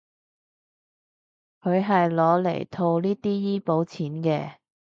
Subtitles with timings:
[1.61, 4.55] 佢係攞嚟套呢啲醫保錢嘅